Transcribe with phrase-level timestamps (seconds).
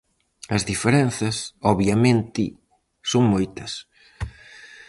[0.55, 1.35] As diferenzas,
[1.71, 2.43] obviamente,
[3.11, 3.71] son moitas.